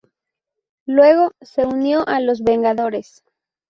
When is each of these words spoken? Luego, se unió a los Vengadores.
Luego, 0.87 1.33
se 1.43 1.63
unió 1.63 2.07
a 2.07 2.19
los 2.21 2.41
Vengadores. 2.43 3.21